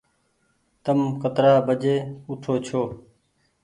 [0.83, 1.95] تم ڪترآ بجي
[2.27, 2.81] اوٺو ڇو۔